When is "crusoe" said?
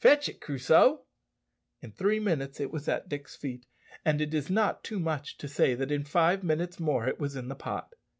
0.40-1.04